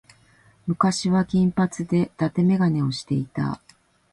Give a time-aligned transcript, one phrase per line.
[0.65, 3.61] 昔は金髪で伊達眼鏡をしていた。